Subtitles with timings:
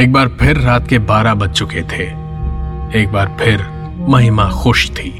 [0.00, 2.02] एक बार फिर रात के बारह बज चुके थे।
[3.00, 3.66] एक बार फिर
[4.08, 5.10] महिमा खुश थी।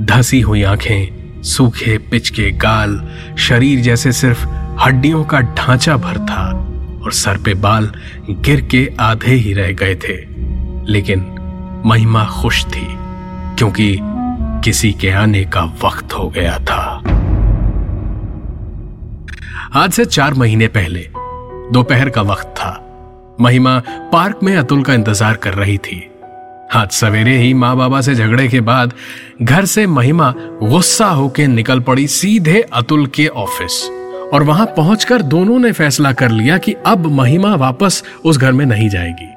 [0.00, 3.08] धसी हुई आँखें, सूखे, पिचके गाल,
[3.38, 4.46] शरीर जैसे सिर्फ़
[4.80, 6.50] हड्डियों का ढांचा भर था
[7.04, 7.92] और सर पे बाल
[8.30, 10.26] गिर के आधे ही रह गए थे।
[10.92, 11.26] लेकिन
[11.86, 12.88] महिमा खुश थी,
[13.58, 13.98] क्योंकि
[14.64, 17.02] किसी के आने का वक्त हो गया था।
[19.74, 21.08] आज से चार महीने पहले,
[21.72, 22.83] दोपहर का वक्त था।
[23.40, 23.82] महिमा
[24.12, 26.10] पार्क में अतुल का इंतज़ार कर रही थी।
[26.72, 28.92] आज सवेरे ही माँ बाबा से झगड़े के बाद
[29.42, 33.90] घर से महिमा गुस्सा होकर निकल पड़ी सीधे अतुल के ऑफ़िस।
[34.32, 38.66] और वहाँ पहुंचकर दोनों ने फैसला कर लिया कि अब महिमा वापस उस घर में
[38.66, 39.34] नहीं जाएगी।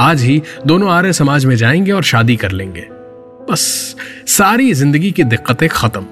[0.00, 2.86] आज ही दोनों आर्य समाज में जाएँगे और शादी कर लेंगे।
[3.50, 6.06] बस सारी ज़िंदगी की दिक्कतें खत्म।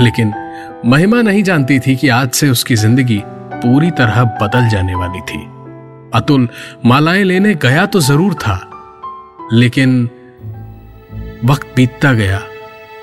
[0.00, 0.32] लेकिन
[0.86, 5.57] महिमा नहीं जानती थी कि आज से उसकी ज़िंदगी पूरी तरह बदल जाने वाली थी।
[6.14, 6.48] अतुल,
[6.86, 8.70] मालाएँ लेने गया तो ज़रूर था,
[9.52, 10.04] लेकिन
[11.44, 12.42] वक्त बीतता गया,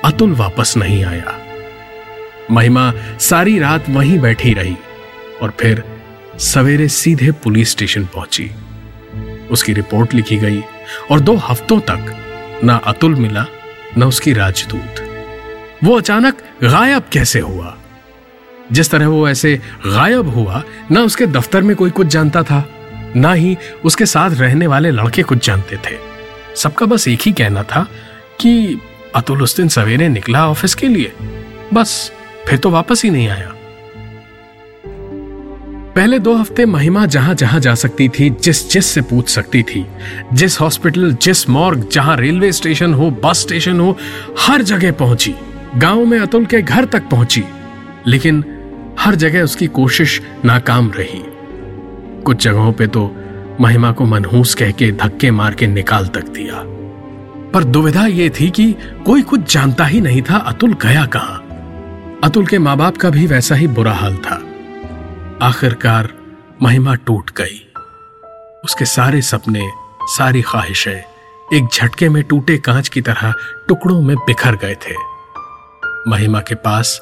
[0.06, 1.38] अतुल वापस नहीं आया।
[2.52, 4.76] महिमा सारी रात वहीं बैठी रही
[5.42, 5.84] और फिर
[6.38, 8.52] सवेरे सीधे पुलिस स्टेशन पहुँची।
[9.52, 10.64] उसकी रिपोर्ट लिखी गई
[11.12, 13.46] और दो हफ्तों तक ना अतुल मिला,
[13.98, 15.02] ना उसकी राजदूत।
[15.84, 17.78] वो अचानक गायब कैसे हुआ?
[18.72, 22.70] जिस तरह वो ऐसे गायब हुआ, ना उसके दफ्तर में कोई कुछ जानता था।
[23.16, 25.98] ना ही उसके साथ रहने वाले लड़के कुछ जानते थे।
[26.56, 27.88] सबका बस एक ही कहना था
[28.42, 28.82] कि
[29.16, 31.14] अतुल उस दिन सवेरे निकला ऑफ़िस के लिए।
[31.74, 32.12] बस,
[32.48, 33.52] फिर तो वापस ही नहीं आया।
[35.96, 39.86] पहले दो हफ़्ते महिमा जहाँ जहाँ जा सकती थी, जिस जिस से पूछ सकती थी,
[40.34, 43.98] जिस हॉस्पिटल, जिस मॉर्ग, जहाँ रेलवे स्टेशन हो, बस स्टेशन हो,
[44.40, 45.36] हर जगह पहुँची।
[45.76, 47.44] गाँव में अतुल के घर तक पहुँची।
[48.08, 48.44] लेकिन
[49.00, 51.35] हर जगह उसकी कोशिश नाकाम रही।
[52.26, 53.16] कुछ जगहों पे तो
[53.62, 56.56] महिमा को मनहूस कह के धक्के मार के निकाल तक दिया।
[57.52, 58.76] पर दुविधा यह थी कि
[59.06, 61.42] कोई कुछ जानता ही नहीं था अतुल गया कहाँ।
[62.24, 64.42] अतुल के माँ बाप का भी वैसा ही बुरा हाल था।
[65.42, 66.14] आखिरकार
[66.62, 67.72] महिमा टूट गई।
[68.66, 69.70] उसके सारे सपने,
[70.04, 71.04] सारी ख्वाहिशें
[71.54, 73.34] एक झटके में टूटे कांच की तरह
[73.68, 74.96] टुकड़ों में बिखर गए थे।
[76.08, 77.02] महिमा के पास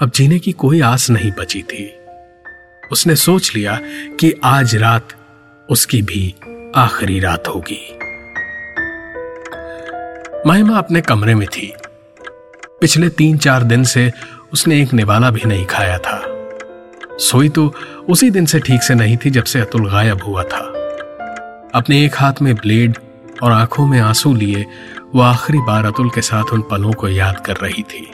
[0.00, 1.96] अब जीने की कोई आस नहीं बची थी।
[2.92, 3.78] उसने सोच लिया
[4.20, 5.08] कि आज रात
[5.70, 6.34] उसकी भी
[6.76, 7.96] आखिरी रात होगी।
[10.46, 11.74] महिमा अपने कमरे में थी।
[12.80, 14.12] पिछले तीन चार दिन से
[14.52, 16.22] उसने एक निवाला भी नहीं खाया था।
[17.18, 17.74] सोई तो
[18.08, 20.76] उसी दिन से ठीक से नहीं थी जब से अतुल गायब हुआ था।
[21.74, 22.98] अपने एक हाथ में ब्लेड
[23.42, 24.66] और आँखों में आँसू लिए
[25.14, 28.12] वह आखिरी बार अतुल के साथ उन पलों को याद कर रही थी।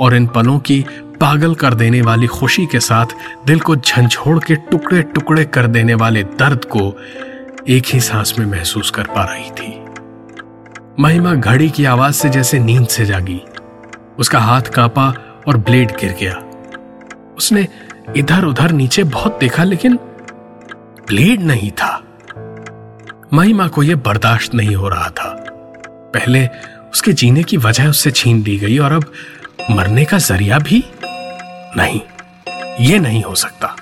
[0.00, 0.86] और इन पलों की
[1.20, 3.06] पागल कर देने वाली खुशी के साथ
[3.46, 6.98] दिल को झंझोड़ के टुकड़े टुकड़े कर देने वाले दर्द को
[7.68, 9.84] एक ही सांस में महसूस कर पा रही थी।
[11.00, 13.42] महिमा घड़ी की आवाज़ से जैसे नींद से जागी।
[14.18, 15.14] उसका हाथ कांपा
[15.48, 16.36] और ब्लेड गिर गया।
[17.36, 17.68] उसने
[18.16, 19.96] इधर उधर नीचे बहुत देखा, लेकिन
[21.08, 22.04] ब्लेड नहीं था।
[23.32, 25.44] महिमा को यह बर्दाश्त नहीं हो रहा था।
[25.88, 26.48] पहले
[26.92, 29.04] उसके जीने की वजह उससे छीन ली गई और अब
[29.70, 30.84] मरने का ज़रिया भी
[31.76, 32.00] नहीं।
[32.86, 33.76] ये नहीं हो सकता।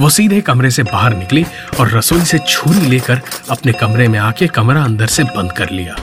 [0.00, 1.44] वो सीधे कमरे से बाहर निकली
[1.80, 5.96] और रसोई से छुरी लेकर अपने कमरे में आके कमरा अंदर से बंद कर लिया।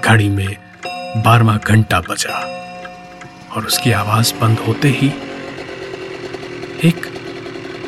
[0.00, 0.56] घड़ी में
[1.16, 2.38] बारवा घंटा बजा
[3.56, 5.08] और उसकी आवाज़ बंद होते ही
[6.84, 7.06] एक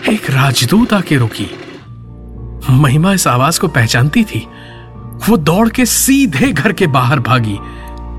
[0.09, 1.50] एक राजदूत आके रुकी।
[2.71, 4.47] महिमा इस आवाज़ को पहचानती थी।
[5.29, 7.56] वो दौड़ के सीधे घर के बाहर भागी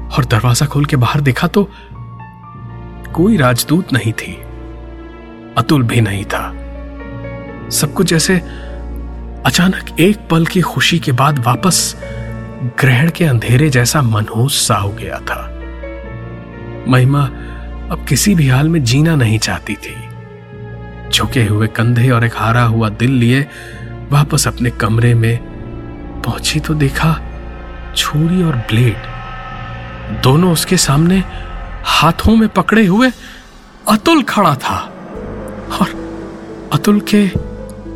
[0.09, 1.69] और दरवाज़ा खोल के बाहर देखा तो
[3.19, 4.43] कोई राजदूत नहीं थी।
[5.57, 6.53] अतुल भी नहीं था।
[7.69, 8.35] सब कुछ जैसे
[9.45, 11.95] अचानक एक पल की खुशी के बाद वापस
[12.79, 15.59] ग्रहण के अंधेरे जैसा मनहूस सा हो गया था।
[16.87, 17.21] महिमा
[17.91, 19.95] अब किसी भी हाल में जीना नहीं चाहती थी।
[21.09, 23.47] झुके हुए कंधे और एक हारा हुआ दिल लिए
[24.09, 25.37] वापस अपने कमरे में
[26.21, 27.19] पहुँची तो देखा
[27.95, 28.97] छुरी और ब्लेड
[30.21, 31.48] दोनों उसके सामने
[31.85, 33.11] हाथों में पकड़े हुए
[33.87, 34.77] अतुल खड़ा था
[35.81, 36.09] और
[36.73, 37.31] अतुल के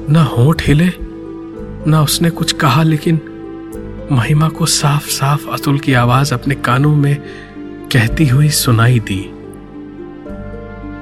[0.10, 0.94] न होठ हिले,
[1.88, 3.22] न उसने कुछ कहा, लेकिन
[4.12, 7.16] महिमा को साफ़ साफ़ अतुल की आवाज़ अपने कानों में
[7.94, 9.20] कहती हुई सुनाई दी।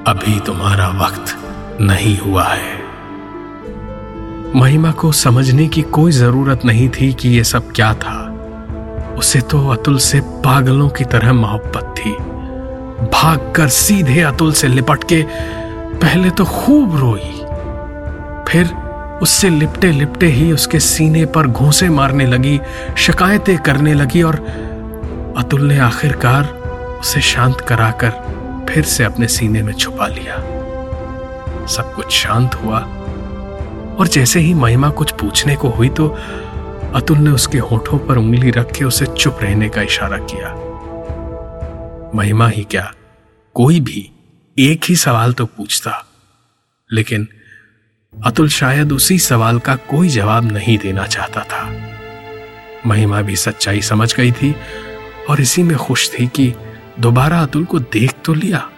[0.06, 1.36] अभी तुम्हारा वक्त
[1.80, 2.82] नहीं हुआ है।
[4.56, 8.28] महिमा को समझने की कोई ज़रूरत नहीं थी कि यह सब क्या था।
[9.18, 12.16] उसे तो अतुल से पागलों की तरह मोहब्बत थी।
[13.02, 15.22] भागकर सीधे अतुल से लिपट के
[15.98, 17.30] पहले तो खूब रोई,
[18.48, 18.74] फिर
[19.22, 22.60] उससे लिपटे लिपटे ही उसके सीने पर घूसे मारने लगी,
[22.96, 24.36] शिकायतें करने लगी और
[25.38, 26.44] अतुल ने आखिरकार
[27.00, 28.10] उसे शांत कराकर
[28.68, 30.36] फिर से अपने सीने में छुपा लिया।
[31.66, 32.78] सब कुछ शांत हुआ
[33.98, 36.08] और जैसे ही महिमा कुछ पूछने को हुई तो
[36.94, 40.54] अतुल ने उसके होठों पर उंगली रख के उसे चुप रहने का इशारा किया।
[42.14, 42.94] महिमा ही क्या?
[43.54, 44.10] कोई भी
[44.58, 46.06] एक ही सवाल तो पूछता।
[46.92, 47.28] लेकिन
[48.24, 51.90] अतुल शायद उसी सवाल का कोई जवाब नहीं देना चाहता था।
[52.86, 54.56] महिमा भी सच्चाई समझ गई थी
[55.30, 56.54] और इसी में खुश थी कि
[57.00, 58.70] दोबारा अतुल को देख तो लिया।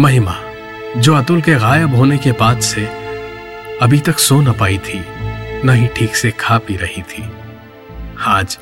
[0.00, 0.36] महिमा,
[0.96, 2.86] जो अतुल के गायब होने के बाद से
[3.82, 5.04] अभी तक सो न पाई थी,
[5.64, 7.32] न ही ठीक से खा पी रही थी।
[8.20, 8.58] आज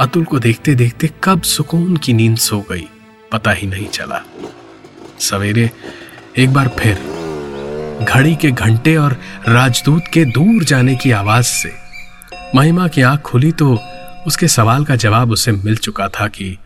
[0.00, 2.86] अतुल को देखते देखते कब सुकून की नींद सो गई,
[3.32, 4.20] पता ही नहीं चला।
[5.20, 5.70] सवेरे
[6.38, 6.94] एक बार फिर,
[8.08, 9.16] घड़ी के घंटे और
[9.48, 11.72] राजदूत के दूर जाने की आवाज़ से,
[12.54, 13.78] महिमा की आँख खुली तो
[14.26, 16.56] उसके सवाल का जवाब उसे मिल चुका था कि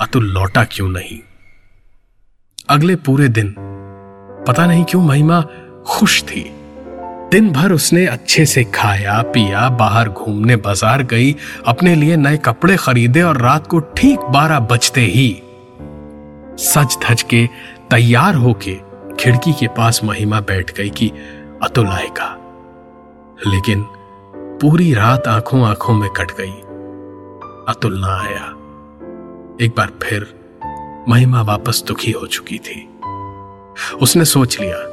[0.00, 1.18] अतुल लौटा क्यों नहीं?
[2.68, 3.54] अगले पूरे दिन,
[4.48, 5.40] पता नहीं क्यों महिमा
[5.86, 6.50] खुश थी।
[7.30, 11.36] दिन भर उसने अच्छे से खाया, पिया, बाहर घूमने बाज़ार गई,
[11.66, 15.42] अपने लिए नए कपड़े खरीदे और रात को ठीक बारह बजते ही
[16.58, 17.46] सज धज के
[17.90, 18.74] तैयार होके
[19.20, 21.10] खिड़की के पास महिमा बैठ गई कि
[21.62, 22.36] अतुल आएगा।
[23.46, 23.86] लेकिन
[24.62, 26.52] पूरी रात आँखों आँखों में कट गई।
[27.68, 28.44] अतुल ना आया।
[29.64, 30.34] एक बार फिर
[31.08, 32.88] महिमा वापस दुखी हो चुकी थी।
[34.02, 34.89] उसने सोच लिया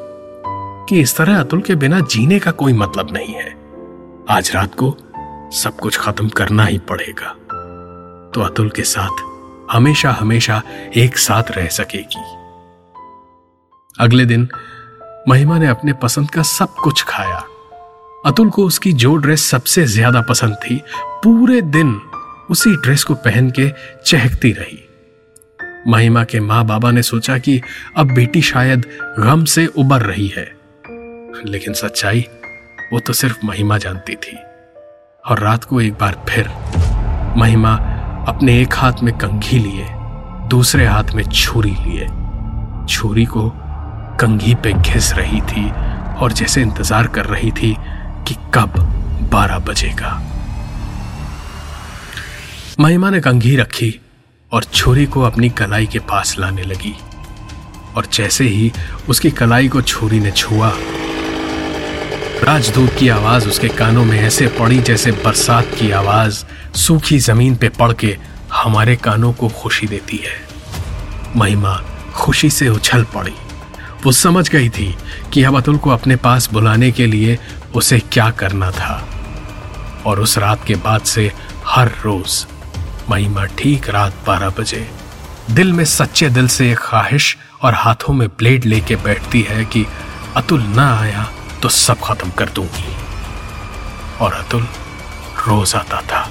[0.90, 3.50] कि इस तरह अतुल के बिना जीने का कोई मतलब नहीं है।
[4.30, 4.98] आज रात को
[5.54, 7.34] सब कुछ खत्म करना ही पड़ेगा।
[8.34, 9.22] तो अतुल के साथ
[9.72, 10.62] हमेशा हमेशा
[10.96, 12.24] एक साथ रह सकेगी।
[14.00, 14.48] अगले दिन
[15.30, 17.44] महिमा ने अपने पसंद का सब कुछ खाया।
[18.26, 20.82] अतुल को उसकी जो ड्रेस सबसे ज़्यादा पसंद थी,
[21.24, 22.02] पूरे दिन
[22.50, 23.70] उसी ड्रेस को पहन के
[24.06, 24.84] चहकती रही।
[25.88, 27.62] महिमा के माँ बाबा ने सोचा कि
[27.98, 28.86] अब बेटी शायद
[29.20, 30.57] गम से उबर रही है।
[31.46, 32.26] लेकिन सच्चाई,
[32.94, 34.38] वो तो सिर्फ़ महिमा जानती थी।
[35.30, 36.50] और रात को एक बार फिर,
[37.38, 37.74] महिमा
[38.28, 39.88] अपने एक हाथ में कंघी लिए,
[40.48, 42.08] दूसरे हाथ में छुरी लिए।
[42.90, 43.50] छुरी को
[44.20, 45.72] कंघी पे घिस रही थी
[46.22, 47.78] और जैसे इंतज़ार कर रही थी
[48.28, 48.74] कि कब
[49.32, 50.22] बारह बजेगा।
[52.80, 54.00] महिमा ने कंघी रखी
[54.52, 56.96] और छुरी को अपनी कलाई के पास लाने लगी।
[57.96, 58.72] और जैसे ही
[59.10, 60.70] उसकी कलाई को छुरी ने छुआ
[62.48, 66.46] राजदूत की आवाज़ उसके कानों में ऐसे पड़ी जैसे बरसात की आवाज़
[66.78, 68.18] सूखी ज़मीन पे पड़ के
[68.54, 70.48] हमारे कानों को खुशी देती है।
[71.36, 71.74] महिमा
[72.16, 73.34] खुशी से उछल पड़ी।
[74.04, 74.98] वो समझ गई थी
[75.34, 77.40] कि अब अतुल को अपने पास बुलाने के लिए
[77.76, 79.10] उसे क्या करना था।
[80.06, 81.32] और उस रात के बाद से
[81.66, 82.46] हर रोज
[83.10, 84.90] महिमा ठीक रात बारह बजे
[85.52, 89.86] दिल में सच्चे दिल से एक ख्वाहिश और हाथों में ब्लेड लेके बैठती है कि
[90.36, 91.30] अतुल ना आया।
[91.62, 92.96] तो सब खत्म कर दूँगी।
[94.22, 94.68] और अतुल
[95.48, 96.28] रोज आता था।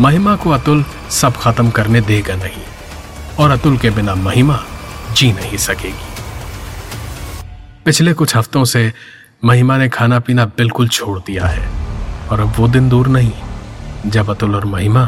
[0.00, 2.62] महिमा को अतुल सब खत्म करने देगा नहीं,
[3.38, 4.58] और अतुल के बिना महिमा
[5.12, 6.12] जी नहीं सकेगी।
[7.84, 8.92] पिछले कुछ हफ्तों से
[9.44, 11.68] महिमा ने खाना पीना बिल्कुल छोड़ दिया है,
[12.28, 13.32] और अब वो दिन दूर नहीं,
[14.06, 15.02] जब अतुल और महिमा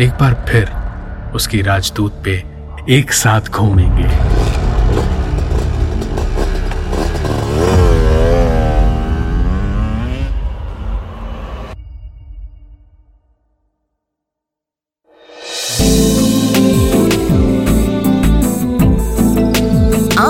[0.00, 0.70] एक बार फिर
[1.34, 2.42] उसकी राजदूत पे
[2.90, 4.55] एक साथ घूमेंगे।